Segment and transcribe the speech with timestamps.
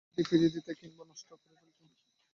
[0.03, 1.89] তিনি সেটি ফিরিয়ে দিতেন কিংবা নষ্ট করে ফেলতেন।